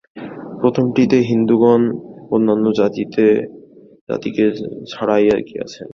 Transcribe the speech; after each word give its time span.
প্রথমটিতে 0.61 1.17
হিন্দুগণ 1.29 1.81
অন্যান্য 2.31 2.65
জাতিকে 4.09 4.45
ছাড়াইয়া 4.91 5.37
গিয়াছেন। 5.47 5.87